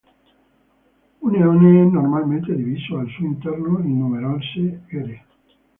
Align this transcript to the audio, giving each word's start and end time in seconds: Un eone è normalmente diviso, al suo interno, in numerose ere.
Un 1.21 1.35
eone 1.35 1.81
è 1.81 1.85
normalmente 1.85 2.55
diviso, 2.55 2.97
al 2.97 3.07
suo 3.09 3.25
interno, 3.27 3.77
in 3.83 3.99
numerose 3.99 4.81
ere. 4.87 5.25